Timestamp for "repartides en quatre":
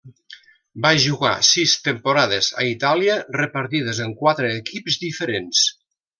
3.37-4.51